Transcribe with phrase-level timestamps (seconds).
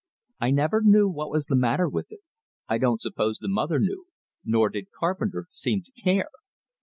[0.39, 2.21] I never knew what was the matter with it;
[2.67, 4.07] I don't suppose the mother knew,
[4.43, 6.31] nor did Carpenter seem to care.